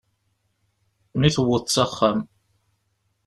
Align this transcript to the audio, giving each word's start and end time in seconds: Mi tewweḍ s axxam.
Mi 1.19 1.29
tewweḍ 1.35 1.65
s 1.69 1.77
axxam. 1.83 2.19